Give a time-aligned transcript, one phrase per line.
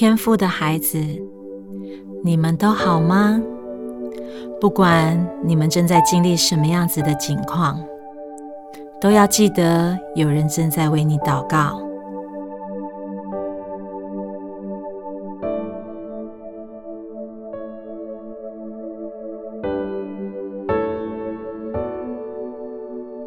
[0.00, 0.96] 天赋的孩子，
[2.22, 3.42] 你们都好吗？
[4.60, 7.82] 不管你们正在经历什么样子的境况，
[9.00, 11.82] 都要记得有人正在为你祷告。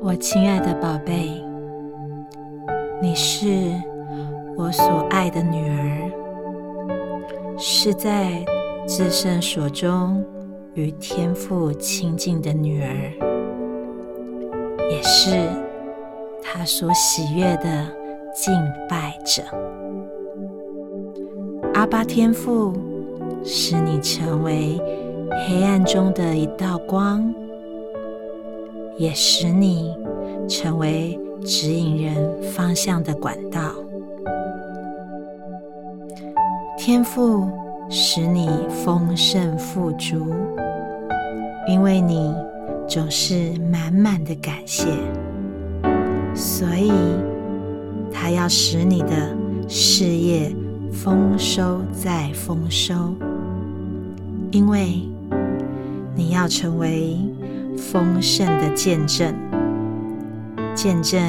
[0.02, 1.44] 我亲爱的宝贝，
[3.02, 3.46] 你是
[4.56, 6.10] 我所爱的女儿。
[7.64, 8.44] 是在
[8.88, 10.26] 至圣所中
[10.74, 13.14] 与天父亲近的女儿，
[14.90, 15.48] 也是
[16.42, 17.88] 他所喜悦的
[18.34, 18.52] 敬
[18.90, 19.44] 拜者。
[21.76, 22.74] 阿巴天父
[23.46, 24.82] 使你成为
[25.48, 27.32] 黑暗中的一道光，
[28.98, 29.96] 也使你
[30.50, 33.76] 成为指引人方向的管道。
[36.84, 37.48] 天赋
[37.92, 38.50] 使你
[38.84, 40.34] 丰盛富足，
[41.68, 42.34] 因为你
[42.88, 44.88] 总是满满的感谢，
[46.34, 46.92] 所以
[48.12, 50.52] 他要使你的事业
[50.92, 53.14] 丰收再丰收，
[54.50, 55.04] 因为
[56.16, 57.16] 你要成为
[57.78, 59.32] 丰盛的见证，
[60.74, 61.22] 见证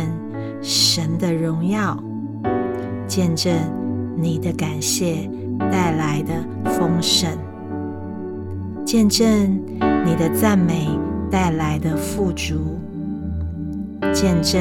[0.62, 2.02] 神的荣耀，
[3.06, 3.52] 见证
[4.16, 5.28] 你的感谢。
[5.70, 6.32] 带来的
[6.72, 7.30] 丰盛，
[8.84, 9.26] 见证
[10.04, 10.88] 你的赞美
[11.30, 12.78] 带来的富足，
[14.12, 14.60] 见证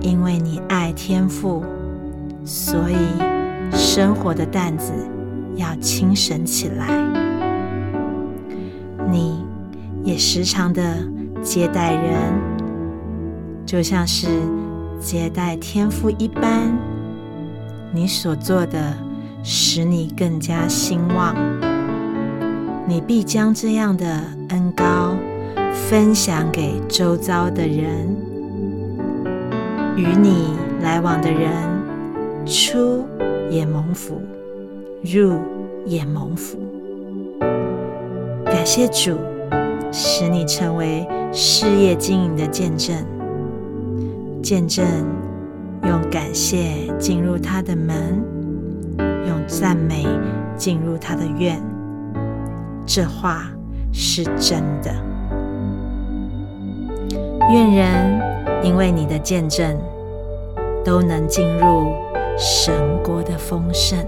[0.00, 1.64] 因为你爱天父，
[2.44, 2.96] 所以
[3.72, 4.92] 生活的担子
[5.56, 6.86] 要轻省起来。
[9.10, 9.44] 你
[10.02, 10.82] 也时常的
[11.42, 12.14] 接待人，
[13.64, 14.26] 就像是
[15.00, 16.72] 接待天父一般，
[17.92, 19.05] 你所做的。
[19.48, 21.36] 使你更加兴旺，
[22.84, 24.04] 你必将这样的
[24.48, 25.14] 恩高
[25.72, 28.08] 分享给周遭的人，
[29.94, 30.48] 与你
[30.82, 31.48] 来往的人，
[32.44, 33.06] 出
[33.48, 34.20] 也蒙福，
[35.00, 35.38] 入
[35.84, 36.58] 也蒙福。
[38.46, 39.16] 感谢主，
[39.92, 42.96] 使你成为事业经营的见证，
[44.42, 44.84] 见证
[45.84, 48.35] 用感谢进入他的门。
[49.46, 50.06] 赞美
[50.56, 51.60] 进入他的愿，
[52.84, 53.44] 这话
[53.92, 54.90] 是真的。
[57.50, 58.20] 愿人
[58.62, 59.78] 因为你的见证，
[60.84, 61.92] 都能进入
[62.36, 62.74] 神
[63.04, 64.04] 国的丰盛。